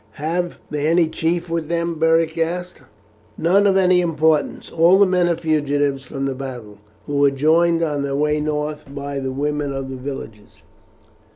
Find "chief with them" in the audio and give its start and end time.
1.07-1.99